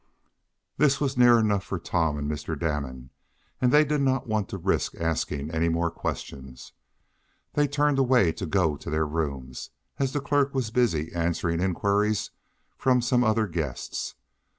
This 0.77 0.99
was 0.99 1.15
near 1.15 1.37
enough 1.37 1.63
for 1.63 1.77
Tom 1.77 2.17
and 2.17 2.27
Mr. 2.27 2.57
Damon, 2.59 3.11
and 3.61 3.71
they 3.71 3.85
did 3.85 4.01
not 4.01 4.25
want 4.25 4.49
to 4.49 4.57
risk 4.57 4.95
asking 4.95 5.51
any 5.51 5.69
more 5.69 5.91
questions. 5.91 6.73
They 7.53 7.67
turned 7.67 7.99
away 7.99 8.31
to 8.31 8.47
go 8.47 8.75
to 8.77 8.89
their 8.89 9.05
rooms, 9.05 9.69
as 9.99 10.11
the 10.13 10.19
clerk 10.19 10.55
was 10.55 10.71
busy 10.71 11.11
answering 11.13 11.61
inquiries 11.61 12.31
from 12.79 12.99
some 12.99 13.23
other 13.23 13.45
guests. 13.45 14.15